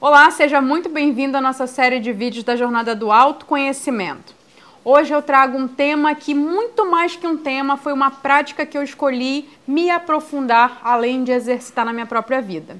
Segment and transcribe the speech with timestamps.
[0.00, 4.32] Olá, seja muito bem-vindo à nossa série de vídeos da Jornada do Autoconhecimento.
[4.84, 8.78] Hoje eu trago um tema que, muito mais que um tema, foi uma prática que
[8.78, 12.76] eu escolhi me aprofundar além de exercitar na minha própria vida.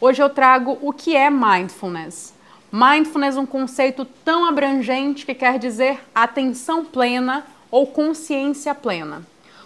[0.00, 2.34] Hoje eu trago o que é mindfulness.
[2.72, 9.22] Mindfulness é um conceito tão abrangente que quer dizer atenção plena ou consciência plena.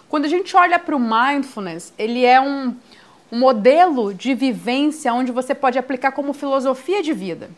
[0.07, 2.77] Quando a gente olha para o mindfulness, ele é um
[3.31, 7.51] um modelo de vivência onde você pode aplicar como filosofia de vida.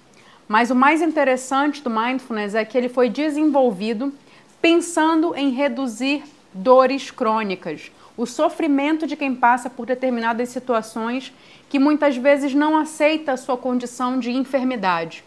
[0.46, 4.12] Mas o mais interessante do mindfulness é que ele foi desenvolvido
[4.60, 6.22] pensando em reduzir
[6.52, 11.32] dores crônicas, o sofrimento de quem passa por determinadas situações
[11.70, 15.24] que muitas vezes não aceita a sua condição de enfermidade.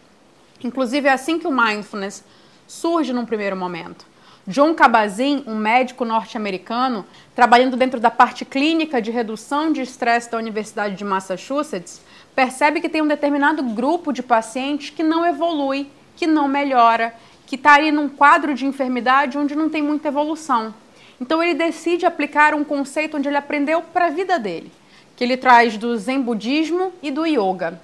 [0.62, 2.24] Inclusive é assim que o mindfulness
[2.66, 4.06] surge num primeiro momento.
[4.48, 10.38] John Cabazin, um médico norte-americano, trabalhando dentro da parte clínica de redução de estresse da
[10.38, 12.00] Universidade de Massachusetts,
[12.32, 17.12] percebe que tem um determinado grupo de pacientes que não evolui, que não melhora,
[17.44, 20.72] que está aí num quadro de enfermidade onde não tem muita evolução.
[21.20, 24.70] Então ele decide aplicar um conceito onde ele aprendeu para a vida dele,
[25.16, 27.80] que ele traz do Zen budismo e do yoga.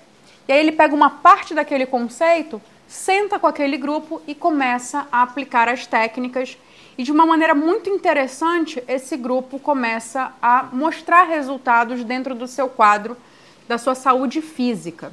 [0.46, 5.22] E aí ele pega uma parte daquele conceito senta com aquele grupo e começa a
[5.22, 6.58] aplicar as técnicas.
[6.98, 12.68] E de uma maneira muito interessante, esse grupo começa a mostrar resultados dentro do seu
[12.68, 13.16] quadro
[13.66, 15.10] da sua saúde física.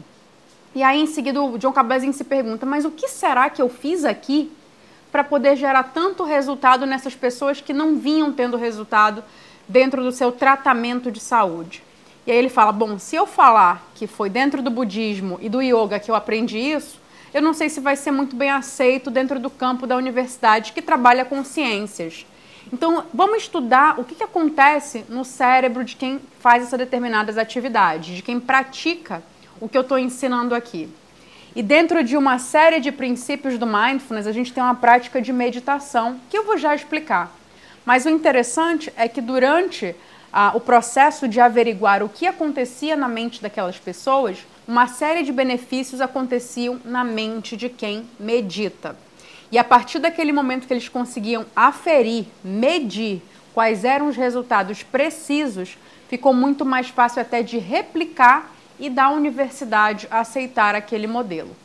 [0.76, 3.70] E aí, em seguida, o John Cabazin se pergunta: mas o que será que eu
[3.70, 4.52] fiz aqui
[5.10, 9.24] para poder gerar tanto resultado nessas pessoas que não vinham tendo resultado
[9.68, 11.82] dentro do seu tratamento de saúde?
[12.28, 15.62] E aí ele fala: bom, se eu falar que foi dentro do budismo e do
[15.62, 17.00] yoga que eu aprendi isso,
[17.34, 20.82] eu não sei se vai ser muito bem aceito dentro do campo da universidade que
[20.82, 22.26] trabalha com ciências.
[22.72, 28.16] Então, vamos estudar o que, que acontece no cérebro de quem faz essas determinadas atividades,
[28.16, 29.24] de quem pratica
[29.60, 30.90] o que eu estou ensinando aqui.
[31.56, 35.34] E dentro de uma série de princípios do mindfulness, a gente tem uma prática de
[35.34, 37.36] meditação, que eu vou já explicar.
[37.84, 39.96] Mas o interessante é que durante
[40.32, 45.32] ah, o processo de averiguar o que acontecia na mente daquelas pessoas, uma série de
[45.32, 48.96] benefícios aconteciam na mente de quem medita.
[49.52, 53.20] E a partir daquele momento que eles conseguiam aferir, medir
[53.52, 55.76] quais eram os resultados precisos,
[56.08, 61.56] ficou muito mais fácil até de replicar e da universidade aceitar aquele modelo.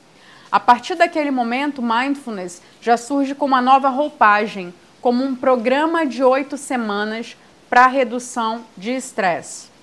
[0.50, 4.72] A partir daquele momento, Mindfulness já surge com uma nova roupagem,
[5.02, 7.36] como um programa de oito semanas
[7.68, 9.73] para redução de estresse.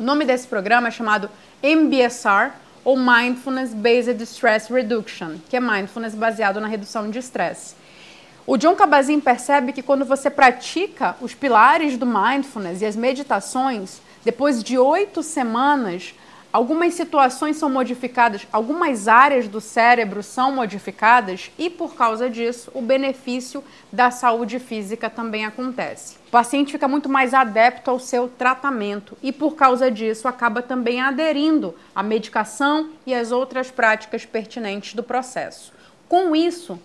[0.00, 1.28] O nome desse programa é chamado
[1.62, 2.52] MBSR,
[2.82, 7.74] ou Mindfulness Based Stress Reduction, que é mindfulness baseado na redução de estresse.
[8.46, 14.00] O John Kabat-Zinn percebe que quando você pratica os pilares do mindfulness e as meditações,
[14.24, 16.14] depois de oito semanas,
[16.52, 22.82] Algumas situações são modificadas, algumas áreas do cérebro são modificadas e, por causa disso, o
[22.82, 23.62] benefício
[23.92, 26.16] da saúde física também acontece.
[26.26, 31.00] O paciente fica muito mais adepto ao seu tratamento e, por causa disso, acaba também
[31.00, 35.72] aderindo à medicação e às outras práticas pertinentes do processo.
[36.08, 36.80] Com isso,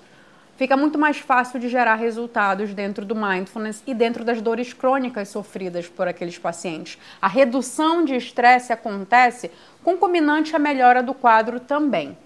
[0.58, 5.30] fica muito mais fácil de gerar resultados dentro do mindfulness e dentro das dores crônicas
[5.30, 6.98] sofridas por aqueles pacientes.
[7.22, 9.52] A redução de estresse acontece
[9.84, 12.18] concomitante à melhora do quadro também.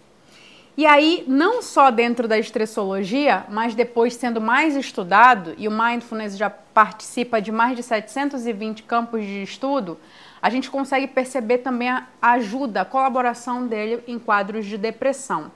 [0.78, 6.38] E aí, não só dentro da estressologia, mas depois sendo mais estudado, e o mindfulness
[6.38, 10.00] já participa de mais de 720 campos de estudo,
[10.42, 15.52] a gente consegue perceber também a ajuda, a colaboração dele em quadros de depressão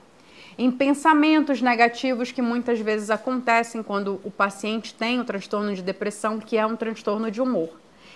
[0.56, 6.38] em pensamentos negativos que muitas vezes acontecem quando o paciente tem o transtorno de depressão,
[6.38, 7.70] que é um transtorno de humor.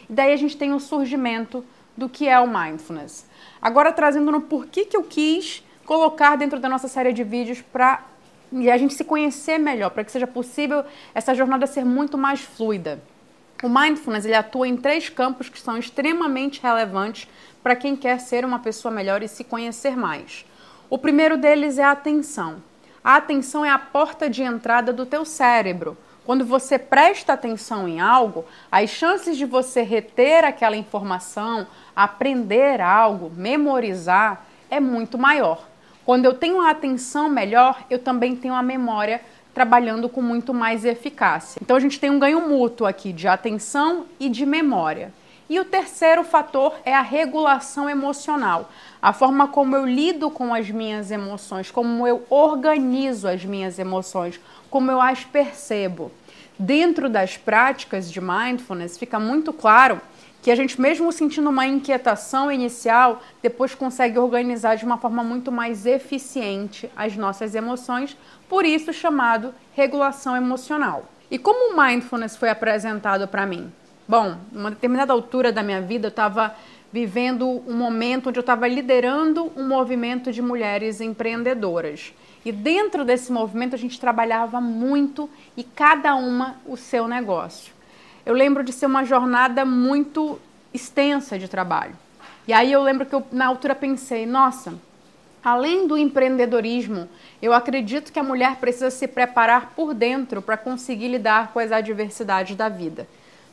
[0.09, 1.65] E daí a gente tem o surgimento
[1.97, 3.27] do que é o mindfulness.
[3.60, 8.04] Agora trazendo no porquê que eu quis colocar dentro da nossa série de vídeos para
[8.53, 10.84] a gente se conhecer melhor, para que seja possível
[11.15, 13.03] essa jornada ser muito mais fluida.
[13.62, 17.28] O mindfulness ele atua em três campos que são extremamente relevantes
[17.62, 20.47] para quem quer ser uma pessoa melhor e se conhecer mais.
[20.91, 22.62] O primeiro deles é a atenção.
[23.04, 25.98] A atenção é a porta de entrada do teu cérebro.
[26.24, 33.30] Quando você presta atenção em algo, as chances de você reter aquela informação, aprender algo,
[33.36, 35.66] memorizar, é muito maior.
[36.07, 39.21] Quando eu tenho a atenção melhor, eu também tenho a memória
[39.53, 41.60] trabalhando com muito mais eficácia.
[41.62, 45.12] Então a gente tem um ganho mútuo aqui de atenção e de memória.
[45.48, 50.68] E o terceiro fator é a regulação emocional, a forma como eu lido com as
[50.71, 56.12] minhas emoções, como eu organizo as minhas emoções, como eu as percebo.
[56.59, 59.98] Dentro das práticas de mindfulness, fica muito claro
[60.42, 65.50] que a gente, mesmo sentindo uma inquietação inicial, depois consegue organizar de uma forma muito
[65.50, 68.16] mais eficiente as nossas emoções,
[68.48, 71.06] por isso chamado regulação emocional.
[71.30, 73.72] E como o mindfulness foi apresentado para mim?
[74.09, 76.55] Bom, uma determinada altura da minha vida eu estava
[76.91, 82.15] vivendo um momento onde eu estava liderando um movimento de mulheres empreendedoras.
[82.43, 87.75] E dentro desse movimento a gente trabalhava muito e cada uma o seu negócio.
[88.25, 90.41] Eu lembro de ser uma jornada muito
[90.72, 91.95] extensa de trabalho.
[92.47, 94.72] E aí eu lembro que eu, na altura pensei, nossa,
[95.45, 97.10] além do empreendedorismo,
[97.43, 101.71] eu acredito que a mulher precisa se preparar por dentro para conseguir lidar com as
[101.71, 103.07] adversidades da vida.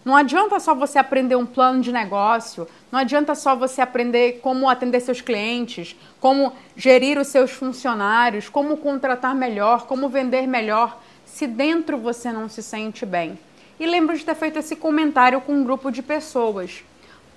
[0.05, 4.69] Não adianta só você aprender um plano de negócio, não adianta só você aprender como
[4.69, 11.47] atender seus clientes, como gerir os seus funcionários, como contratar melhor, como vender melhor, se
[11.47, 13.39] dentro você não se sente bem.
[13.79, 16.83] E lembro de ter feito esse comentário com um grupo de pessoas.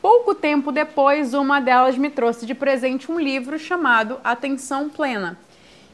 [0.03, 5.39] Pouco tempo depois, uma delas me trouxe de presente um livro chamado Atenção Plena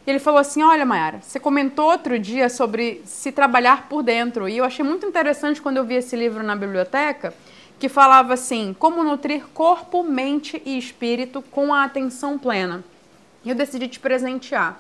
[0.07, 4.49] e ele falou assim: Olha, Mayara, você comentou outro dia sobre se trabalhar por dentro.
[4.49, 7.35] E eu achei muito interessante quando eu vi esse livro na biblioteca,
[7.79, 12.85] que falava assim: Como nutrir corpo, mente e espírito com a atenção plena.
[13.45, 14.79] E eu decidi te presentear.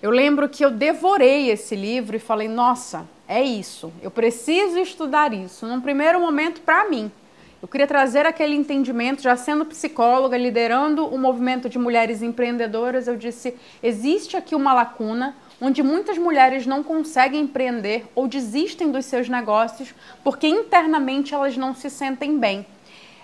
[0.00, 3.92] Eu lembro que eu devorei esse livro e falei: Nossa, é isso.
[4.00, 5.66] Eu preciso estudar isso.
[5.66, 7.12] Num primeiro momento, para mim.
[7.60, 13.16] Eu queria trazer aquele entendimento, já sendo psicóloga, liderando o movimento de mulheres empreendedoras, eu
[13.16, 19.28] disse: existe aqui uma lacuna onde muitas mulheres não conseguem empreender ou desistem dos seus
[19.28, 22.64] negócios porque internamente elas não se sentem bem.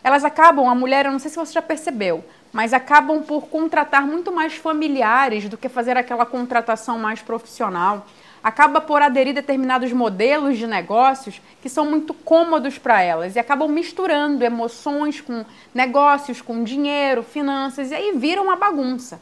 [0.02, 4.06] Elas acabam, a mulher, eu não sei se você já percebeu, mas acabam por contratar
[4.06, 8.06] muito mais familiares do que fazer aquela contratação mais profissional
[8.44, 13.68] acaba por aderir determinados modelos de negócios que são muito cômodos para elas e acabam
[13.68, 19.20] misturando emoções com negócios, com dinheiro, finanças e aí vira uma bagunça.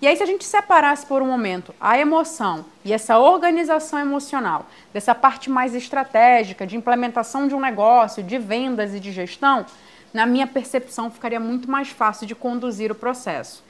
[0.00, 4.66] E aí, se a gente separasse por um momento a emoção e essa organização emocional
[4.92, 9.66] dessa parte mais estratégica de implementação de um negócio, de vendas e de gestão,
[10.12, 13.64] na minha percepção ficaria muito mais fácil de conduzir o processo.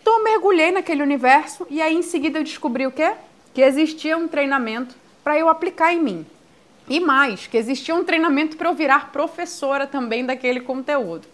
[0.00, 3.12] Então, eu mergulhei naquele universo e aí em seguida eu descobri o quê?
[3.52, 6.26] que existia um treinamento para eu aplicar em mim.
[6.88, 11.26] E mais, que existia um treinamento para eu virar professora também daquele conteúdo.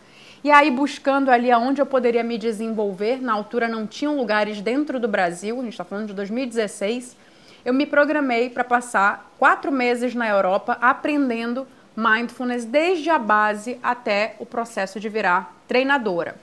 [0.45, 5.01] E aí, buscando ali aonde eu poderia me desenvolver, na altura não tinham lugares dentro
[5.01, 7.17] do Brasil, a gente está falando de 2016,
[7.65, 11.67] eu me programei para passar quatro meses na Europa aprendendo
[11.97, 16.37] mindfulness desde a base até o processo de virar treinadora.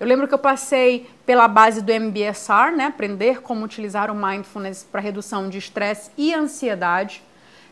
[0.00, 4.86] Eu lembro que eu passei pela base do MBSR, né, aprender como utilizar o mindfulness
[4.90, 7.22] para redução de estresse e ansiedade.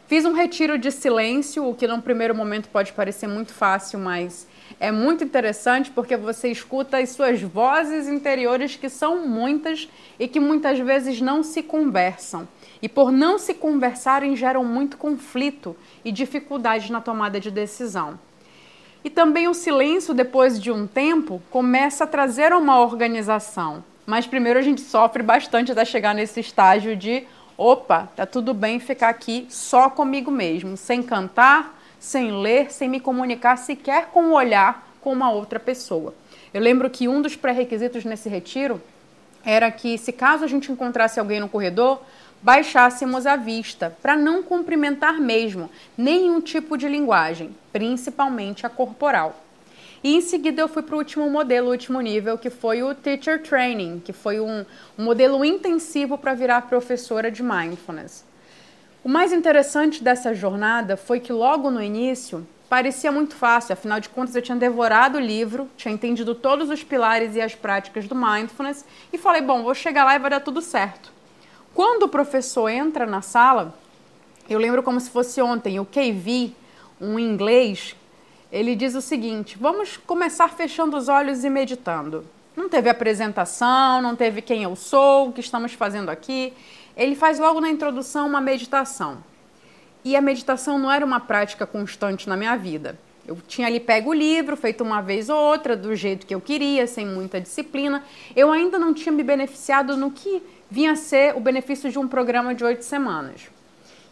[0.09, 4.47] Fiz um retiro de silêncio, o que num primeiro momento pode parecer muito fácil, mas
[4.79, 10.41] é muito interessante porque você escuta as suas vozes interiores, que são muitas e que
[10.41, 12.47] muitas vezes não se conversam.
[12.83, 18.19] E por não se conversarem, geram muito conflito e dificuldade na tomada de decisão.
[19.05, 23.85] E também o silêncio, depois de um tempo, começa a trazer uma organização.
[24.05, 27.25] Mas primeiro a gente sofre bastante até chegar nesse estágio de
[27.57, 33.01] opa, tá tudo bem ficar aqui só comigo mesmo, sem cantar, sem ler, sem me
[33.01, 36.15] comunicar sequer com o olhar com uma outra pessoa.
[36.53, 38.81] Eu lembro que um dos pré-requisitos nesse retiro
[39.45, 42.01] era que, se caso a gente encontrasse alguém no corredor,
[42.47, 49.43] baixássemos a vista, para não cumprimentar mesmo nenhum tipo de linguagem, principalmente a corporal.
[50.01, 52.95] E em seguida eu fui para o último modelo, o último nível, que foi o
[52.95, 54.65] Teacher Training, que foi um,
[54.97, 58.25] um modelo intensivo para virar professora de Mindfulness.
[59.03, 64.09] O mais interessante dessa jornada foi que logo no início parecia muito fácil, afinal de
[64.09, 68.15] contas eu tinha devorado o livro, tinha entendido todos os pilares e as práticas do
[68.15, 71.16] Mindfulness e falei, bom, vou chegar lá e vai dar tudo certo.
[71.77, 73.75] Quando o professor entra na sala,
[74.49, 76.51] eu lembro como se fosse ontem, o KV,
[76.99, 77.95] um inglês,
[78.51, 82.25] ele diz o seguinte: vamos começar fechando os olhos e meditando.
[82.57, 86.55] Não teve apresentação, não teve quem eu sou, o que estamos fazendo aqui.
[86.97, 89.19] Ele faz logo na introdução uma meditação.
[90.03, 92.99] E a meditação não era uma prática constante na minha vida.
[93.27, 96.41] Eu tinha ali pego o livro, feito uma vez ou outra, do jeito que eu
[96.41, 98.03] queria, sem muita disciplina.
[98.35, 102.09] Eu ainda não tinha me beneficiado no que vinha a ser o benefício de um
[102.09, 103.49] programa de oito semanas.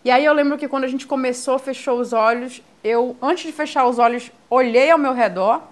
[0.05, 3.53] E aí eu lembro que quando a gente começou, fechou os olhos, eu, antes de
[3.53, 5.63] fechar os olhos, olhei ao meu redor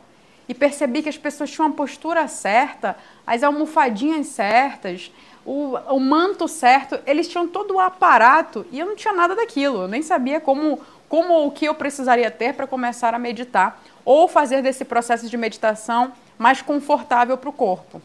[0.48, 2.96] e percebi que as pessoas tinham a postura certa,
[3.26, 5.12] as almofadinhas certas,
[5.44, 9.82] o, o manto certo, eles tinham todo o aparato e eu não tinha nada daquilo,
[9.82, 13.82] eu nem sabia como, como ou o que eu precisaria ter para começar a meditar
[14.04, 18.00] ou fazer desse processo de meditação mais confortável para o corpo.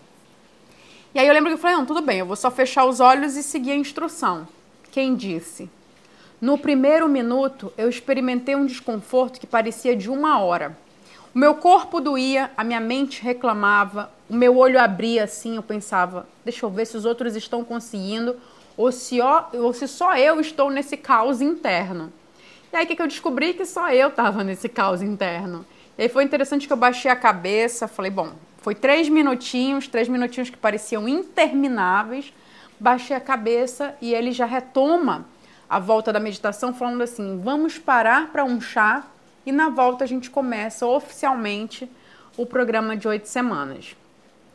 [1.18, 3.00] E aí eu lembro que eu falei, não, tudo bem, eu vou só fechar os
[3.00, 4.48] olhos e seguir a instrução.
[4.92, 5.68] Quem disse?
[6.40, 10.78] No primeiro minuto, eu experimentei um desconforto que parecia de uma hora.
[11.34, 16.28] O meu corpo doía, a minha mente reclamava, o meu olho abria assim, eu pensava,
[16.46, 18.36] deixa eu ver se os outros estão conseguindo
[18.78, 22.14] ou se, ó, ou se só eu estou nesse caos interno.
[22.72, 23.56] E aí o que, que eu descobri?
[23.56, 25.66] Que só eu estava nesse caos interno.
[25.98, 28.34] E aí foi interessante que eu baixei a cabeça, falei, bom,
[28.68, 32.34] foi três minutinhos, três minutinhos que pareciam intermináveis,
[32.78, 35.26] baixei a cabeça e ele já retoma
[35.70, 39.06] a volta da meditação falando assim, vamos parar para um chá
[39.46, 41.90] e na volta a gente começa oficialmente
[42.36, 43.96] o programa de oito semanas.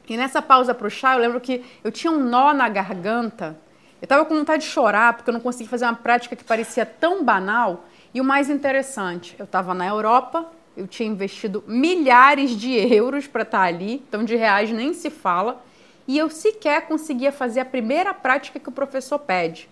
[0.06, 3.56] E nessa pausa para o chá, eu lembro que eu tinha um nó na garganta.
[3.98, 6.84] Eu estava com vontade de chorar porque eu não conseguia fazer uma prática que parecia
[6.84, 7.86] tão banal.
[8.12, 13.42] E o mais interessante, eu estava na Europa, eu tinha investido milhares de euros para
[13.42, 15.62] estar tá ali, então de reais nem se fala,
[16.06, 19.68] e eu sequer conseguia fazer a primeira prática que o professor pede.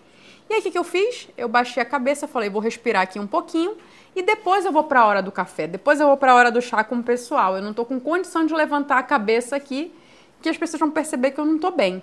[0.49, 1.28] E aí o que, que eu fiz?
[1.37, 3.76] Eu baixei a cabeça, falei, vou respirar aqui um pouquinho
[4.14, 6.50] e depois eu vou para a hora do café, depois eu vou para a hora
[6.50, 7.57] do chá com o pessoal.
[7.57, 9.95] Eu não estou com condição de levantar a cabeça aqui
[10.42, 12.02] que as pessoas vão perceber que eu não estou bem.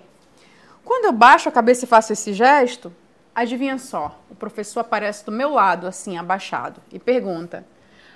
[0.84, 2.90] Quando eu baixo a cabeça e faço esse gesto,
[3.34, 7.66] adivinha só, o professor aparece do meu lado, assim, abaixado, e pergunta.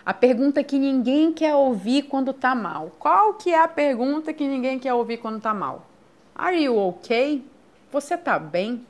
[0.05, 2.91] A pergunta que ninguém quer ouvir quando tá mal.
[2.99, 5.87] Qual que é a pergunta que ninguém quer ouvir quando tá mal?
[6.35, 7.45] Are you okay?
[7.93, 8.85] Você tá bem?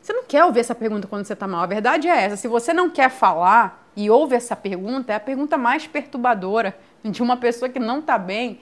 [0.00, 1.62] Você não quer ouvir essa pergunta quando você tá mal.
[1.62, 2.36] A verdade é essa.
[2.36, 7.22] Se você não quer falar e ouve essa pergunta, é a pergunta mais perturbadora de
[7.22, 8.60] uma pessoa que não tá bem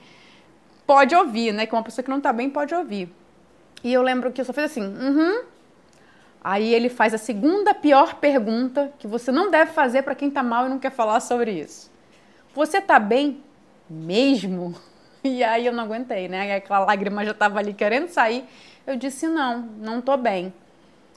[0.85, 1.65] pode ouvir, né?
[1.65, 3.13] Que uma pessoa que não tá bem pode ouvir.
[3.83, 5.43] E eu lembro que eu só fiz assim, uhum.
[6.47, 10.43] Aí ele faz a segunda pior pergunta que você não deve fazer para quem tá
[10.43, 11.91] mal e não quer falar sobre isso.
[12.53, 13.43] Você tá bem
[13.89, 14.75] mesmo?
[15.27, 16.55] E aí eu não aguentei, né?
[16.55, 18.45] Aquela lágrima já tava ali querendo sair.
[18.85, 20.53] Eu disse: "Não, não tô bem".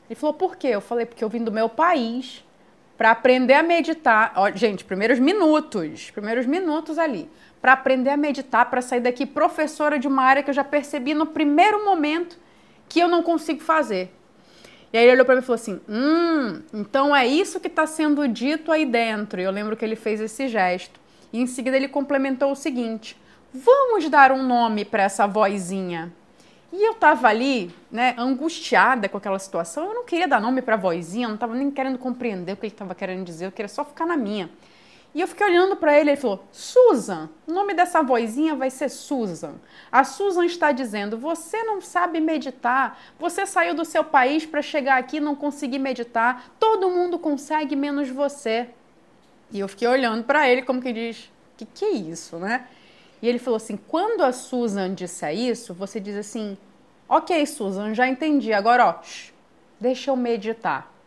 [0.09, 0.69] Ele falou: "Por quê?".
[0.69, 2.43] Eu falei: "Porque eu vim do meu país
[2.97, 4.33] para aprender a meditar".
[4.35, 7.29] Ó, gente, primeiros minutos, primeiros minutos ali
[7.61, 11.13] para aprender a meditar, para sair daqui professora de uma área que eu já percebi
[11.13, 12.39] no primeiro momento
[12.89, 14.11] que eu não consigo fazer.
[14.93, 17.87] E aí ele olhou para mim e falou assim: Hum, então é isso que está
[17.87, 19.41] sendo dito aí dentro.
[19.41, 20.99] E eu lembro que ele fez esse gesto.
[21.33, 23.17] E em seguida ele complementou o seguinte:
[23.53, 26.13] Vamos dar um nome para essa vozinha.
[26.71, 29.87] E eu tava ali, né, angustiada com aquela situação.
[29.87, 32.75] Eu não queria dar nome para vozinha, não tava nem querendo compreender o que ele
[32.75, 34.51] estava querendo dizer, eu queria só ficar na minha.
[35.15, 38.89] E eu fiquei olhando para ele ele falou: Susan, o nome dessa vozinha vai ser
[38.89, 39.55] Susan.
[39.91, 43.01] A Susan está dizendo: Você não sabe meditar.
[43.19, 46.51] Você saiu do seu país para chegar aqui e não conseguir meditar.
[46.59, 48.69] Todo mundo consegue, menos você.
[49.51, 52.67] E eu fiquei olhando para ele como que diz: Que que é isso, né?
[53.23, 56.57] E ele falou assim: Quando a Susan disser isso, você diz assim:
[57.09, 58.53] Ok, Susan, já entendi.
[58.53, 59.33] Agora, ó, shh,
[59.81, 60.98] deixa eu meditar.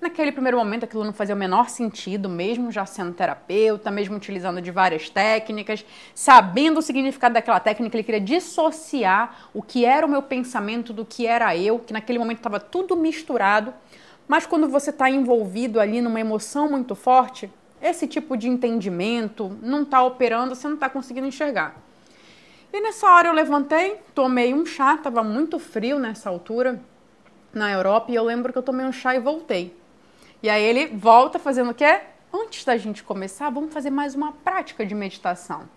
[0.00, 4.60] Naquele primeiro momento aquilo não fazia o menor sentido, mesmo já sendo terapeuta, mesmo utilizando
[4.60, 5.84] de várias técnicas,
[6.14, 11.04] sabendo o significado daquela técnica, ele queria dissociar o que era o meu pensamento do
[11.04, 13.72] que era eu, que naquele momento estava tudo misturado.
[14.28, 19.82] Mas quando você está envolvido ali numa emoção muito forte, esse tipo de entendimento não
[19.82, 21.76] está operando, você não está conseguindo enxergar.
[22.72, 26.80] E nessa hora eu levantei, tomei um chá, estava muito frio nessa altura
[27.52, 29.83] na Europa, e eu lembro que eu tomei um chá e voltei.
[30.42, 32.00] E aí ele volta fazendo o quê?
[32.32, 35.68] Antes da gente começar, vamos fazer mais uma prática de meditação.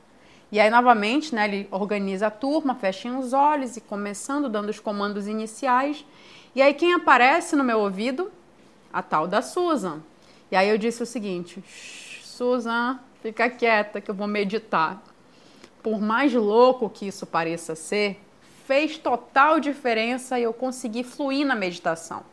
[0.52, 4.80] E aí, novamente, né, ele organiza a turma, fecha os olhos e começando, dando os
[4.80, 6.06] comandos iniciais.
[6.56, 8.32] E aí, quem aparece no meu ouvido?
[8.92, 10.02] A tal da Susan.
[10.50, 11.62] E aí eu disse o seguinte:
[12.24, 15.02] Susan, fica quieta que eu vou meditar.
[15.84, 18.20] Por mais louco que isso pareça ser,
[18.68, 22.24] fez total diferença e eu consegui fluir na meditação.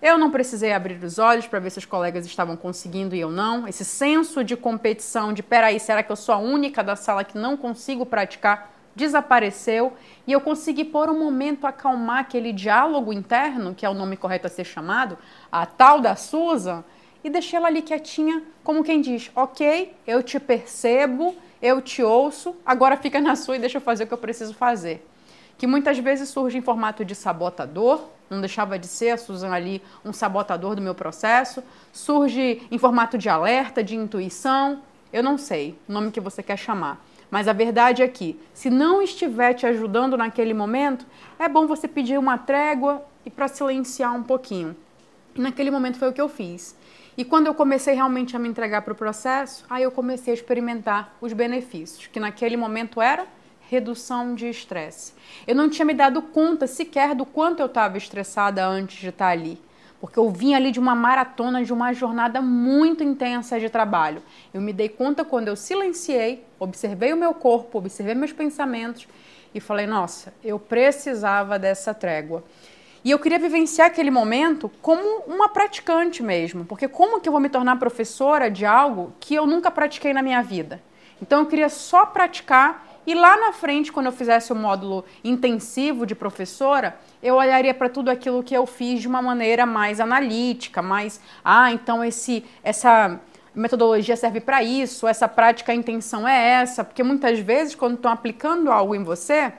[0.00, 3.28] Eu não precisei abrir os olhos para ver se os colegas estavam conseguindo e eu
[3.28, 3.66] não.
[3.66, 7.36] Esse senso de competição, de peraí, será que eu sou a única da sala que
[7.36, 8.72] não consigo praticar?
[8.94, 9.92] Desapareceu
[10.28, 14.46] e eu consegui por um momento acalmar aquele diálogo interno, que é o nome correto
[14.46, 15.18] a ser chamado,
[15.50, 16.84] a tal da Susan,
[17.24, 22.54] e deixei ela ali quietinha, como quem diz: Ok, eu te percebo, eu te ouço,
[22.64, 25.09] agora fica na sua e deixa eu fazer o que eu preciso fazer
[25.60, 29.82] que muitas vezes surge em formato de sabotador, não deixava de ser a Suzana ali
[30.02, 31.62] um sabotador do meu processo,
[31.92, 34.80] surge em formato de alerta, de intuição,
[35.12, 37.04] eu não sei o nome que você quer chamar.
[37.30, 41.04] Mas a verdade é que, se não estiver te ajudando naquele momento,
[41.38, 44.74] é bom você pedir uma trégua e para silenciar um pouquinho.
[45.34, 46.74] E naquele momento foi o que eu fiz.
[47.18, 50.34] E quando eu comecei realmente a me entregar para o processo, aí eu comecei a
[50.34, 53.26] experimentar os benefícios, que naquele momento era
[53.70, 55.12] redução de estresse.
[55.46, 59.28] Eu não tinha me dado conta sequer do quanto eu estava estressada antes de estar
[59.28, 59.60] ali,
[60.00, 64.22] porque eu vim ali de uma maratona, de uma jornada muito intensa de trabalho.
[64.52, 69.06] Eu me dei conta quando eu silenciei, observei o meu corpo, observei meus pensamentos
[69.54, 72.42] e falei: nossa, eu precisava dessa trégua.
[73.04, 77.40] E eu queria vivenciar aquele momento como uma praticante mesmo, porque como que eu vou
[77.40, 80.82] me tornar professora de algo que eu nunca pratiquei na minha vida?
[81.22, 86.04] Então eu queria só praticar e lá na frente, quando eu fizesse o módulo intensivo
[86.04, 90.82] de professora, eu olharia para tudo aquilo que eu fiz de uma maneira mais analítica,
[90.82, 93.18] mais, ah, então esse essa
[93.54, 98.12] metodologia serve para isso, essa prática, a intenção é essa, porque muitas vezes quando estão
[98.12, 99.52] aplicando algo em você,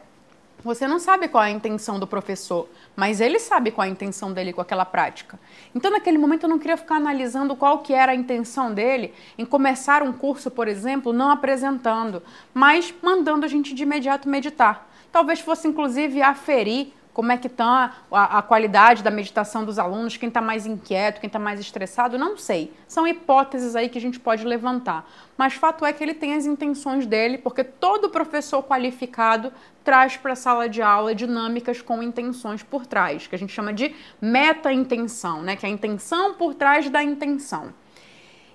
[0.64, 4.34] você não sabe qual é a intenção do professor, mas ele sabe qual a intenção
[4.34, 5.40] dele com aquela prática.
[5.74, 9.46] Então, naquele momento, eu não queria ficar analisando qual que era a intenção dele em
[9.46, 12.22] começar um curso, por exemplo, não apresentando,
[12.54, 14.90] mas mandando a gente de imediato meditar.
[15.12, 20.18] Talvez fosse, inclusive, aferir como é que está a, a, qualidade da meditação dos alunos,
[20.18, 22.74] quem está mais inquieto, quem está mais estressado, não sei.
[22.88, 25.10] São hipóteses aí que a gente pode levantar.
[25.38, 29.52] Mas fato é que ele tem as intenções dele, porque todo professor qualificado
[29.84, 33.74] traz para a sala de aula dinâmicas com intenções por trás, que a gente chama
[33.74, 35.56] de meta-intenção, né?
[35.56, 37.74] que é a intenção por trás da intenção.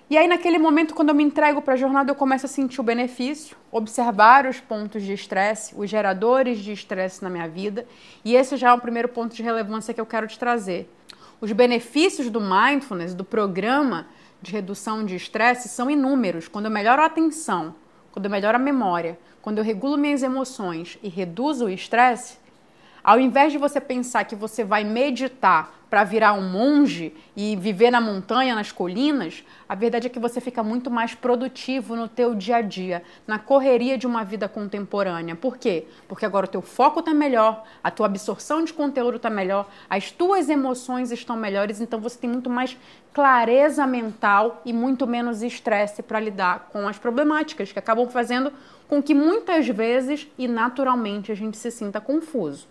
[0.09, 2.79] E aí, naquele momento, quando eu me entrego para a jornada, eu começo a sentir
[2.79, 7.85] o benefício, observar os pontos de estresse, os geradores de estresse na minha vida.
[8.23, 10.89] E esse já é o primeiro ponto de relevância que eu quero te trazer.
[11.41, 14.07] Os benefícios do mindfulness, do programa
[14.41, 16.47] de redução de estresse, são inúmeros.
[16.47, 17.75] Quando eu melhoro a atenção,
[18.09, 22.37] quando eu melhoro a memória, quando eu regulo minhas emoções e reduzo o estresse,
[23.03, 27.91] ao invés de você pensar que você vai meditar para virar um monge e viver
[27.91, 32.35] na montanha, nas colinas, a verdade é que você fica muito mais produtivo no teu
[32.35, 35.35] dia a dia, na correria de uma vida contemporânea.
[35.35, 35.85] Por quê?
[36.07, 40.11] Porque agora o teu foco está melhor, a tua absorção de conteúdo está melhor, as
[40.11, 42.77] tuas emoções estão melhores, então você tem muito mais
[43.13, 48.51] clareza mental e muito menos estresse para lidar com as problemáticas que acabam fazendo
[48.87, 52.67] com que muitas vezes e naturalmente a gente se sinta confuso.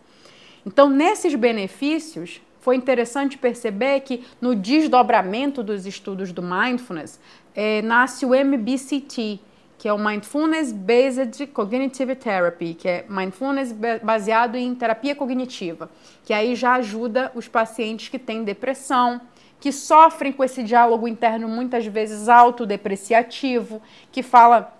[0.65, 7.21] Então, nesses benefícios, foi interessante perceber que no desdobramento dos estudos do mindfulness
[7.55, 9.39] é, nasce o MBCT,
[9.79, 15.89] que é o Mindfulness Based Cognitive Therapy, que é mindfulness baseado em terapia cognitiva,
[16.25, 19.21] que aí já ajuda os pacientes que têm depressão,
[19.61, 24.77] que sofrem com esse diálogo interno muitas vezes autodepreciativo, que fala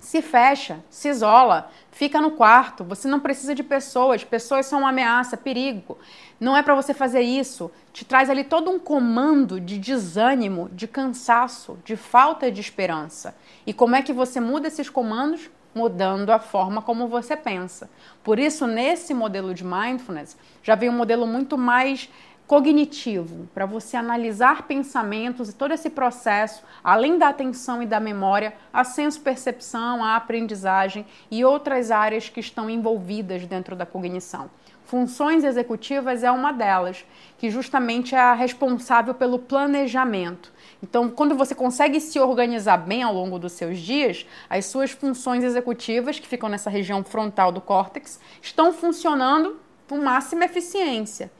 [0.00, 2.82] se fecha, se isola, fica no quarto.
[2.84, 5.98] Você não precisa de pessoas, pessoas são uma ameaça, perigo.
[6.40, 7.70] Não é para você fazer isso.
[7.92, 13.36] Te traz ali todo um comando de desânimo, de cansaço, de falta de esperança.
[13.66, 15.50] E como é que você muda esses comandos?
[15.72, 17.88] Mudando a forma como você pensa.
[18.24, 22.08] Por isso, nesse modelo de mindfulness, já vem um modelo muito mais
[22.50, 28.54] cognitivo, para você analisar pensamentos e todo esse processo, além da atenção e da memória,
[28.72, 34.50] a senso-percepção, a aprendizagem e outras áreas que estão envolvidas dentro da cognição.
[34.84, 37.06] Funções executivas é uma delas,
[37.38, 40.52] que justamente é a responsável pelo planejamento.
[40.82, 45.44] Então, quando você consegue se organizar bem ao longo dos seus dias, as suas funções
[45.44, 51.30] executivas, que ficam nessa região frontal do córtex, estão funcionando com máxima eficiência.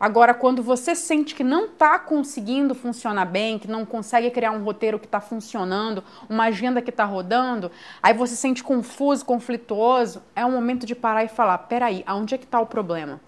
[0.00, 4.64] Agora, quando você sente que não está conseguindo funcionar bem, que não consegue criar um
[4.64, 7.70] roteiro que está funcionando, uma agenda que está rodando,
[8.02, 12.34] aí você se sente confuso, conflituoso, é um momento de parar e falar: peraí, aonde
[12.34, 13.20] é que está o problema?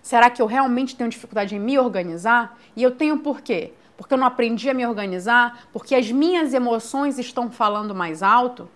[0.00, 2.56] Será que eu realmente tenho dificuldade em me organizar?
[2.76, 3.72] E eu tenho por quê?
[3.96, 5.66] Porque eu não aprendi a me organizar?
[5.72, 8.70] Porque as minhas emoções estão falando mais alto?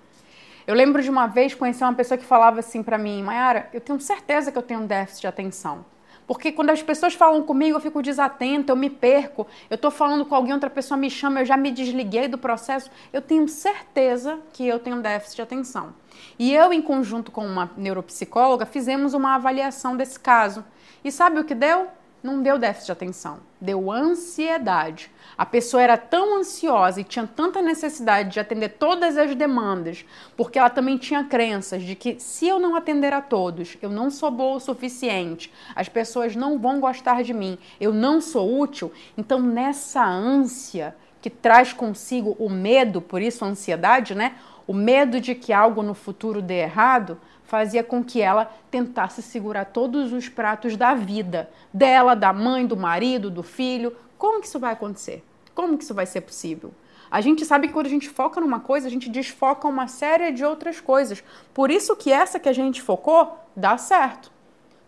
[0.67, 3.81] Eu lembro de uma vez conhecer uma pessoa que falava assim para mim, Mayara, eu
[3.81, 5.94] tenho certeza que eu tenho um déficit de atenção.
[6.27, 9.47] Porque quando as pessoas falam comigo, eu fico desatenta, eu me perco.
[9.69, 12.91] Eu estou falando com alguém, outra pessoa me chama, eu já me desliguei do processo.
[13.13, 15.95] Eu tenho certeza que eu tenho déficit de atenção.
[16.39, 20.65] E eu, em conjunto com uma neuropsicóloga, fizemos uma avaliação desse caso.
[21.05, 21.89] E sabe o que deu?
[22.25, 25.11] Não deu déficit de atenção, deu ansiedade.
[25.37, 30.59] A pessoa era tão ansiosa e tinha tanta necessidade de atender todas as demandas, porque
[30.59, 34.31] ela também tinha crenças de que se eu não atender a todos, eu não sou
[34.31, 38.91] boa o suficiente, as pessoas não vão gostar de mim, eu não sou útil.
[39.19, 44.37] Então, nessa ânsia que traz consigo o medo, por isso a ansiedade, né?
[44.67, 47.21] O medo de que algo no futuro dê errado,
[47.55, 52.77] fazia com que ela tentasse segurar todos os pratos da vida, dela, da mãe, do
[52.77, 53.97] marido, do filho.
[54.19, 55.23] Como que isso vai acontecer?
[55.55, 56.75] Como que isso vai ser possível?
[57.09, 60.33] A gente sabe que quando a gente foca numa coisa, a gente desfoca uma série
[60.33, 61.23] de outras coisas.
[61.55, 64.33] Por isso que essa que a gente focou dá certo.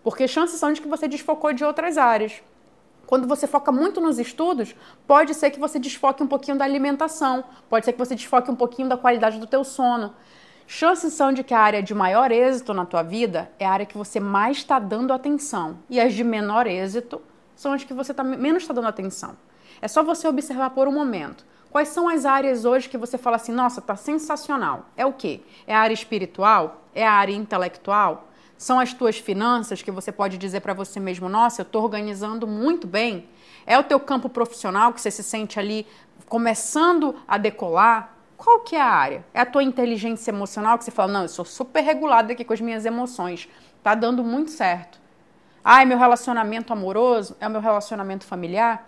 [0.02, 2.42] Porque chances são de que você desfocou de outras áreas.
[3.06, 4.74] Quando você foca muito nos estudos,
[5.06, 8.56] pode ser que você desfoque um pouquinho da alimentação, pode ser que você desfoque um
[8.56, 10.12] pouquinho da qualidade do teu sono.
[10.66, 13.86] Chances são de que a área de maior êxito na tua vida é a área
[13.86, 15.78] que você mais está dando atenção.
[15.88, 17.22] E as de menor êxito
[17.54, 19.36] são as que você tá, menos está dando atenção.
[19.80, 21.44] É só você observar por um momento.
[21.70, 24.86] Quais são as áreas hoje que você fala assim, nossa, tá sensacional?
[24.96, 25.40] É o quê?
[25.66, 26.82] É a área espiritual?
[26.94, 28.28] É a área intelectual?
[28.58, 32.46] São as tuas finanças que você pode dizer para você mesmo, nossa, eu estou organizando
[32.46, 33.28] muito bem?
[33.66, 35.86] É o teu campo profissional que você se sente ali
[36.28, 38.15] começando a decolar?
[38.36, 39.24] Qual que é a área?
[39.32, 42.52] É a tua inteligência emocional que você fala, não, eu sou super regulada aqui com
[42.52, 43.48] as minhas emoções,
[43.82, 45.00] tá dando muito certo.
[45.64, 47.36] Ah, é meu relacionamento amoroso?
[47.40, 48.86] É o meu relacionamento familiar?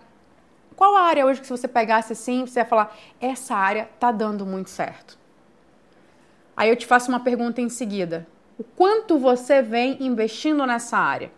[0.76, 4.12] Qual a área hoje que se você pegasse assim, você ia falar, essa área tá
[4.12, 5.18] dando muito certo?
[6.56, 8.26] Aí eu te faço uma pergunta em seguida.
[8.58, 11.32] O quanto você vem investindo nessa área?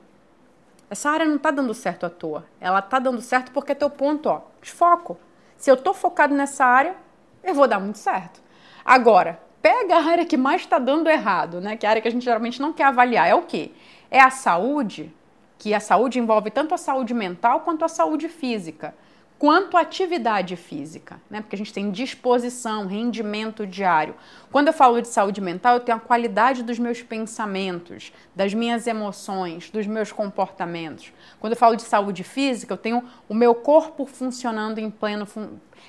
[0.90, 2.44] Essa área não tá dando certo à toa.
[2.60, 5.18] Ela tá dando certo porque é teu ponto, ó, de foco.
[5.56, 6.96] Se eu tô focado nessa área,
[7.42, 8.40] eu vou dar muito certo.
[8.84, 11.76] Agora, pega a área que mais está dando errado, né?
[11.76, 13.28] Que é a área que a gente geralmente não quer avaliar.
[13.28, 13.72] É o quê?
[14.10, 15.14] É a saúde,
[15.58, 18.94] que a saúde envolve tanto a saúde mental quanto a saúde física
[19.40, 21.40] quanto à atividade física, né?
[21.40, 24.14] Porque a gente tem disposição, rendimento diário.
[24.52, 28.86] Quando eu falo de saúde mental, eu tenho a qualidade dos meus pensamentos, das minhas
[28.86, 31.10] emoções, dos meus comportamentos.
[31.40, 35.48] Quando eu falo de saúde física, eu tenho o meu corpo funcionando em pleno fun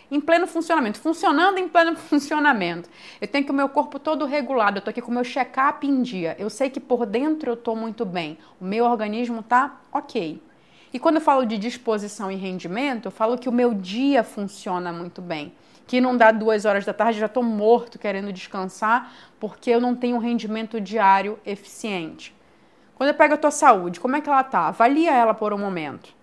[0.09, 2.89] em pleno funcionamento, funcionando em pleno funcionamento.
[3.19, 5.85] Eu tenho que o meu corpo todo regulado, eu tô aqui com o meu check-up
[5.85, 6.37] em dia.
[6.39, 8.37] Eu sei que por dentro eu tô muito bem.
[8.61, 10.41] O meu organismo tá OK.
[10.93, 14.91] E quando eu falo de disposição e rendimento, eu falo que o meu dia funciona
[14.91, 15.53] muito bem.
[15.87, 19.95] Que não dá duas horas da tarde, já estou morto querendo descansar, porque eu não
[19.95, 22.35] tenho um rendimento diário eficiente.
[22.95, 24.67] Quando eu pego a tua saúde, como é que ela tá?
[24.67, 26.13] Avalia ela por um momento.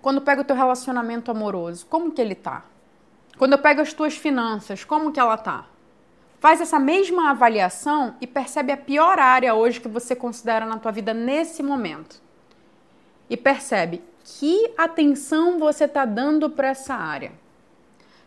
[0.00, 2.64] Quando eu pego o teu relacionamento amoroso, como que ele tá?
[3.36, 5.66] Quando eu pego as tuas finanças, como que ela tá?
[6.38, 10.92] Faz essa mesma avaliação e percebe a pior área hoje que você considera na tua
[10.92, 12.25] vida nesse momento
[13.28, 17.32] e percebe que atenção você está dando para essa área.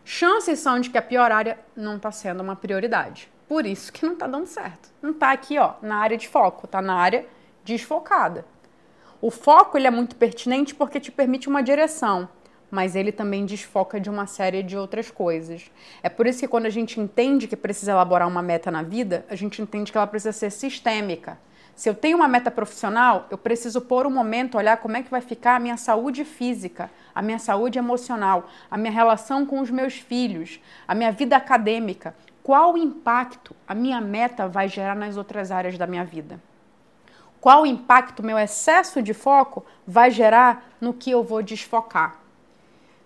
[0.04, 3.30] Chances são de que a pior área não está sendo uma prioridade.
[3.48, 4.90] Por isso que não está dando certo.
[5.02, 7.26] Não está aqui, ó, na área de foco, está na área
[7.64, 8.44] desfocada.
[9.20, 12.28] O foco ele é muito pertinente porque te permite uma direção,
[12.70, 15.70] mas ele também desfoca de uma série de outras coisas.
[16.02, 19.26] É por isso que quando a gente entende que precisa elaborar uma meta na vida,
[19.28, 21.38] a gente entende que ela precisa ser sistêmica.
[21.74, 25.10] Se eu tenho uma meta profissional, eu preciso por um momento olhar como é que
[25.10, 29.70] vai ficar a minha saúde física, a minha saúde emocional, a minha relação com os
[29.70, 32.14] meus filhos, a minha vida acadêmica.
[32.42, 36.40] Qual impacto a minha meta vai gerar nas outras áreas da minha vida?
[37.40, 42.20] Qual impacto meu excesso de foco vai gerar no que eu vou desfocar?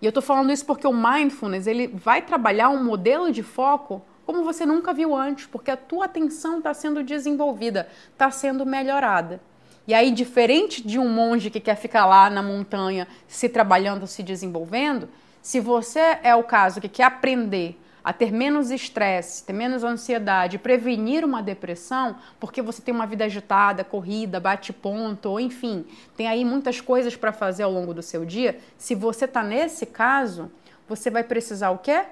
[0.01, 4.01] E eu estou falando isso porque o mindfulness ele vai trabalhar um modelo de foco
[4.25, 9.39] como você nunca viu antes, porque a tua atenção está sendo desenvolvida, está sendo melhorada.
[9.87, 14.23] E aí, diferente de um monge que quer ficar lá na montanha se trabalhando, se
[14.23, 15.07] desenvolvendo,
[15.41, 20.59] se você é o caso que quer aprender a ter menos estresse, ter menos ansiedade,
[20.59, 25.85] prevenir uma depressão, porque você tem uma vida agitada, corrida, bate ponto, ou enfim,
[26.15, 28.59] tem aí muitas coisas para fazer ao longo do seu dia.
[28.77, 30.51] Se você está nesse caso,
[30.87, 32.05] você vai precisar o quê?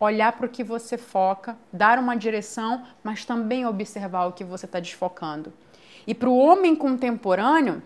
[0.00, 4.64] Olhar para o que você foca, dar uma direção, mas também observar o que você
[4.64, 5.52] está desfocando.
[6.06, 7.82] E para o homem contemporâneo,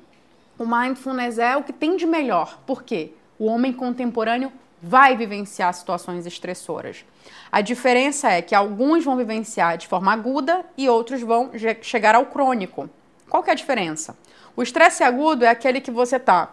[0.57, 2.61] o mindfulness é o que tem de melhor.
[2.65, 3.13] Por quê?
[3.37, 7.05] O homem contemporâneo vai vivenciar situações estressoras.
[7.51, 11.51] A diferença é que alguns vão vivenciar de forma aguda e outros vão
[11.83, 12.89] chegar ao crônico.
[13.29, 14.17] Qual que é a diferença?
[14.55, 16.53] O estresse agudo é aquele que você está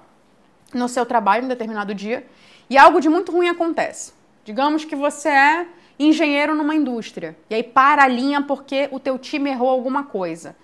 [0.73, 2.25] no seu trabalho em um determinado dia
[2.67, 4.13] e algo de muito ruim acontece.
[4.43, 5.67] Digamos que você é
[5.99, 10.55] engenheiro numa indústria e aí para a linha porque o teu time errou alguma coisa.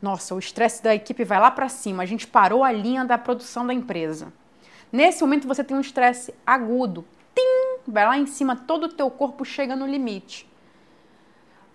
[0.00, 2.02] Nossa, o estresse da equipe vai lá para cima.
[2.02, 4.32] A gente parou a linha da produção da empresa.
[4.90, 7.04] Nesse momento você tem um estresse agudo.
[7.34, 7.90] Tim!
[7.90, 10.48] Vai lá em cima, todo o teu corpo chega no limite.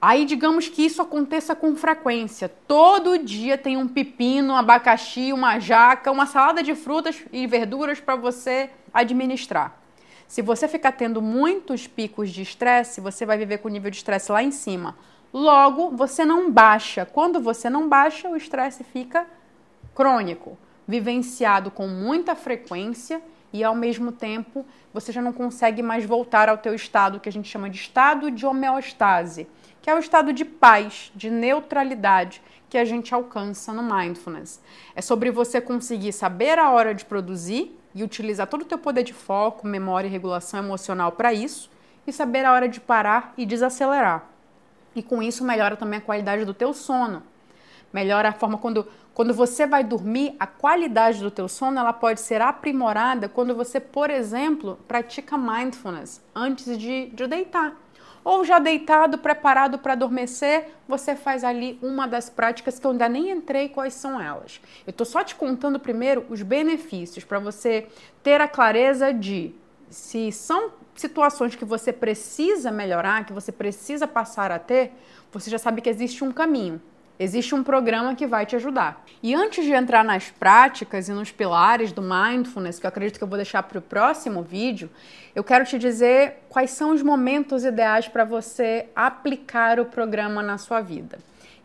[0.02, 2.50] Aí digamos que isso aconteça com frequência.
[2.68, 8.00] Todo dia tem um pepino, um abacaxi, uma jaca, uma salada de frutas e verduras
[8.00, 9.81] para você administrar.
[10.32, 13.98] Se você ficar tendo muitos picos de estresse, você vai viver com o nível de
[13.98, 14.96] estresse lá em cima.
[15.34, 17.06] Logo, você não baixa.
[17.06, 19.28] Quando você não baixa, o estresse fica
[19.94, 26.48] crônico, vivenciado com muita frequência e ao mesmo tempo você já não consegue mais voltar
[26.48, 29.50] ao teu estado que a gente chama de estado de homeostase,
[29.82, 34.62] que é o estado de paz, de neutralidade que a gente alcança no mindfulness.
[34.96, 39.04] É sobre você conseguir saber a hora de produzir e utilizar todo o teu poder
[39.04, 41.70] de foco, memória e regulação emocional para isso
[42.06, 44.26] e saber a hora de parar e desacelerar.
[44.96, 47.24] E com isso melhora também a qualidade do teu sono.
[47.94, 52.22] Melhora a forma quando quando você vai dormir, a qualidade do teu sono ela pode
[52.22, 57.76] ser aprimorada quando você, por exemplo, pratica mindfulness antes de, de deitar.
[58.24, 63.10] Ou já deitado, preparado para adormecer, você faz ali uma das práticas que eu ainda
[63.10, 64.62] nem entrei quais são elas.
[64.86, 67.88] Eu estou só te contando primeiro os benefícios para você
[68.22, 69.56] ter a clareza de
[69.90, 74.94] se são situações que você precisa melhorar, que você precisa passar a ter,
[75.32, 76.82] você já sabe que existe um caminho.
[77.24, 79.06] Existe um programa que vai te ajudar.
[79.22, 83.24] E antes de entrar nas práticas e nos pilares do mindfulness, que eu acredito que
[83.24, 84.90] eu vou deixar para o próximo vídeo,
[85.36, 90.58] eu quero te dizer quais são os momentos ideais para você aplicar o programa na
[90.58, 91.20] sua vida.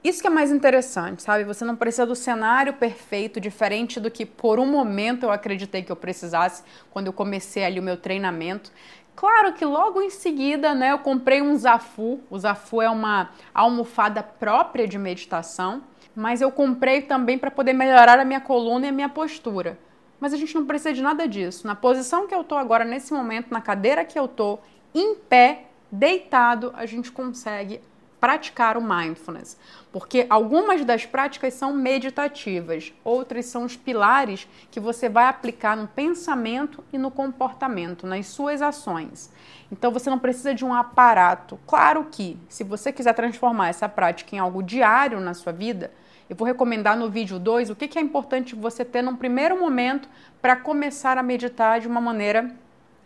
[0.05, 1.43] Isso que é mais interessante, sabe?
[1.45, 5.91] Você não precisa do cenário perfeito, diferente do que por um momento eu acreditei que
[5.91, 8.71] eu precisasse quando eu comecei ali o meu treinamento.
[9.17, 12.21] Claro que logo em seguida, né, eu comprei um Zafu.
[12.29, 15.83] O Zafu é uma almofada própria de meditação,
[16.15, 19.79] mas eu comprei também para poder melhorar a minha coluna e a minha postura.
[20.21, 21.67] Mas a gente não precisa de nada disso.
[21.67, 24.59] Na posição que eu tô agora nesse momento, na cadeira que eu tô,
[24.95, 27.81] em pé, deitado, a gente consegue
[28.21, 29.59] praticar o mindfulness,
[29.93, 35.87] porque algumas das práticas são meditativas, outras são os pilares que você vai aplicar no
[35.87, 39.31] pensamento e no comportamento, nas suas ações.
[39.71, 41.59] Então você não precisa de um aparato.
[41.67, 45.93] Claro que, se você quiser transformar essa prática em algo diário na sua vida,
[46.29, 50.09] eu vou recomendar no vídeo 2 o que é importante você ter num primeiro momento
[50.43, 52.51] para começar a meditar de uma maneira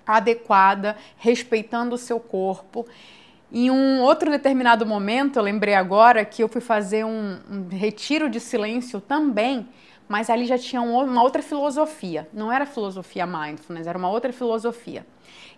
[0.07, 2.87] adequada, respeitando o seu corpo
[3.53, 8.31] em um outro determinado momento, eu lembrei agora que eu fui fazer um, um retiro
[8.31, 9.69] de silêncio também,
[10.09, 12.29] mas ali já tinha um, uma outra filosofia.
[12.33, 15.05] Não era filosofia mindfulness, era uma outra filosofia.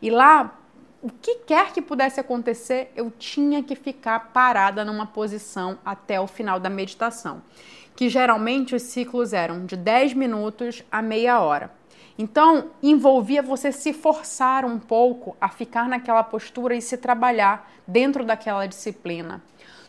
[0.00, 0.58] E lá,
[1.02, 6.26] o que quer que pudesse acontecer, eu tinha que ficar parada numa posição até o
[6.26, 7.42] final da meditação.
[7.94, 11.70] Que geralmente os ciclos eram de 10 minutos a meia hora.
[12.22, 18.24] Então, envolvia você se forçar um pouco a ficar naquela postura e se trabalhar dentro
[18.24, 19.42] daquela disciplina.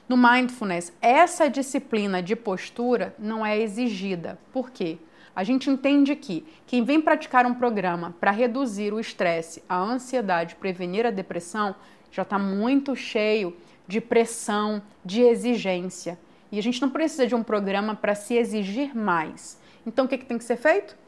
[0.10, 4.40] No mindfulness, essa disciplina de postura não é exigida.
[4.52, 4.98] Por quê?
[5.36, 10.56] A gente entende que quem vem praticar um programa para reduzir o estresse, a ansiedade,
[10.56, 11.76] prevenir a depressão,
[12.12, 13.56] já está muito cheio
[13.88, 16.18] de pressão, de exigência.
[16.52, 19.62] E a gente não precisa de um programa para se exigir mais.
[19.86, 21.03] Então, o que, que tem que ser feito?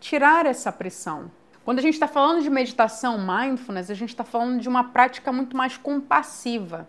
[0.00, 1.30] Tirar essa pressão.
[1.64, 5.30] Quando a gente está falando de meditação mindfulness, a gente está falando de uma prática
[5.30, 6.88] muito mais compassiva.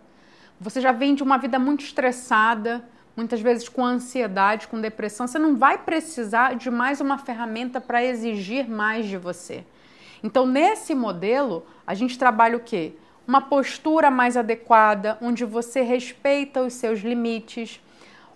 [0.60, 5.28] Você já vem de uma vida muito estressada, muitas vezes com ansiedade, com depressão.
[5.28, 9.66] Você não vai precisar de mais uma ferramenta para exigir mais de você.
[10.24, 12.94] Então, nesse modelo, a gente trabalha o quê?
[13.28, 17.82] Uma postura mais adequada, onde você respeita os seus limites,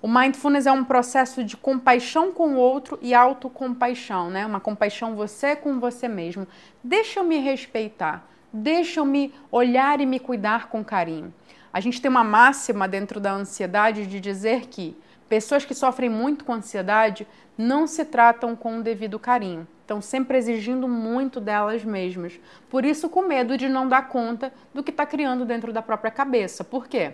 [0.04, 4.46] o mindfulness é um processo de compaixão com o outro e autocompaixão, né?
[4.46, 6.46] Uma compaixão você com você mesmo.
[6.84, 11.34] Deixa eu me respeitar, deixa eu me olhar e me cuidar com carinho.
[11.72, 14.94] A gente tem uma máxima dentro da ansiedade de dizer que
[15.30, 17.26] pessoas que sofrem muito com ansiedade
[17.58, 19.66] não se tratam com o devido carinho.
[19.84, 22.38] Estão sempre exigindo muito delas mesmas.
[22.70, 26.12] Por isso, com medo de não dar conta do que está criando dentro da própria
[26.12, 26.62] cabeça.
[26.62, 27.14] Por quê?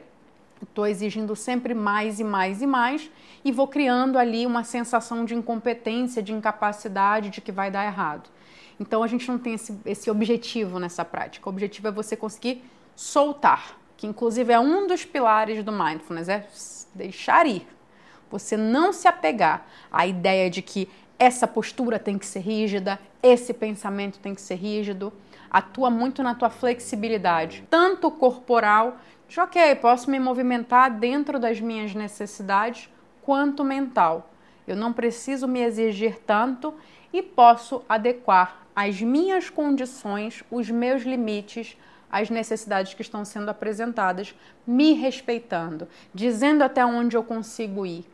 [0.61, 3.09] Estou exigindo sempre mais e mais e mais
[3.43, 8.29] e vou criando ali uma sensação de incompetência, de incapacidade, de que vai dar errado.
[8.79, 11.47] Então a gente não tem esse, esse objetivo nessa prática.
[11.47, 12.63] O objetivo é você conseguir
[12.95, 16.47] soltar, que inclusive é um dos pilares do mindfulness, é
[16.93, 17.67] deixar ir.
[18.29, 20.87] Você não se apegar à ideia de que
[21.19, 25.11] essa postura tem que ser rígida, esse pensamento tem que ser rígido.
[25.51, 31.93] Atua muito na tua flexibilidade, tanto corporal de ok, posso me movimentar dentro das minhas
[31.93, 32.89] necessidades,
[33.21, 34.31] quanto mental.
[34.67, 36.73] Eu não preciso me exigir tanto
[37.11, 41.77] e posso adequar as minhas condições, os meus limites,
[42.11, 44.33] às necessidades que estão sendo apresentadas,
[44.65, 48.05] me respeitando, dizendo até onde eu consigo ir.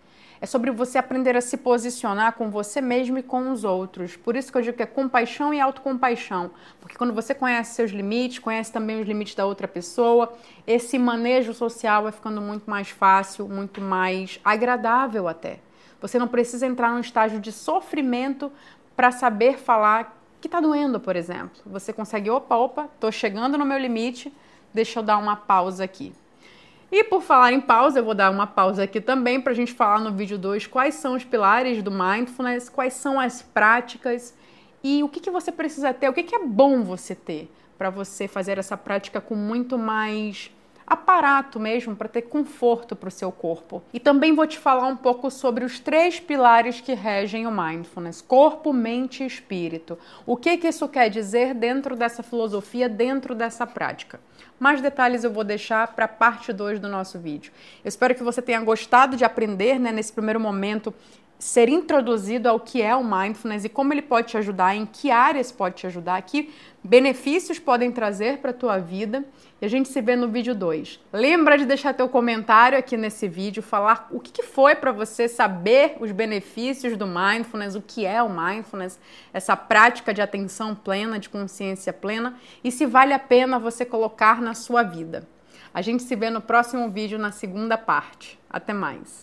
[0.42, 4.16] É sobre você aprender a se posicionar com você mesmo e com os outros.
[4.16, 6.52] Por isso que eu digo que é compaixão e autocompaixão.
[6.82, 10.34] Porque quando você conhece seus limites, conhece também os limites da outra pessoa,
[10.68, 15.60] esse manejo social vai ficando muito mais fácil, muito mais agradável até.
[16.02, 18.52] Você não precisa entrar num estágio de sofrimento
[18.96, 21.62] para saber falar que está doendo, por exemplo.
[21.66, 24.32] Você consegue, opa, opa, estou chegando no meu limite,
[24.74, 26.14] deixa eu dar uma pausa aqui.
[26.98, 29.74] E por falar em pausa, eu vou dar uma pausa aqui também para a gente
[29.74, 34.34] falar no vídeo 2 quais são os pilares do mindfulness, quais são as práticas
[34.82, 37.90] e o que, que você precisa ter, o que, que é bom você ter para
[37.90, 40.50] você fazer essa prática com muito mais
[40.86, 43.82] aparato mesmo para ter conforto para o seu corpo.
[43.94, 48.22] E também vou te falar um pouco sobre os três pilares que regem o mindfulness:
[48.22, 49.98] corpo, mente e espírito.
[50.26, 54.20] O que, que isso quer dizer dentro dessa filosofia, dentro dessa prática?
[54.60, 57.52] Mais detalhes eu vou deixar para a parte 2 do nosso vídeo.
[57.84, 60.94] Eu espero que você tenha gostado de aprender né, nesse primeiro momento
[61.38, 65.12] ser introduzido ao que é o mindfulness e como ele pode te ajudar, em que
[65.12, 69.26] áreas pode te ajudar, que benefícios podem trazer para a tua vida.
[69.62, 71.00] E a gente se vê no vídeo 2.
[71.14, 75.96] Lembra de deixar teu comentário aqui nesse vídeo, falar o que foi para você saber
[76.02, 79.00] os benefícios do mindfulness, o que é o mindfulness,
[79.34, 84.42] essa prática de atenção plena, de consciência plena e se vale a pena você colocar
[84.42, 85.26] na sua vida.
[85.74, 88.40] A gente se vê no próximo vídeo na segunda parte.
[88.50, 89.14] Até mais.